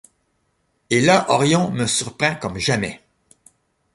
[0.89, 3.01] Et là Orion me surprend comme jamais.